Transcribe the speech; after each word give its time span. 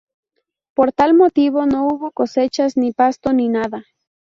Por 0.73 0.91
tal 0.93 1.13
motivo, 1.13 1.67
no 1.67 1.85
hubo 1.85 2.09
cosechas, 2.09 2.75
ni 2.75 2.91
pasto, 2.91 3.33
ni 3.33 3.49
nada. 3.49 3.83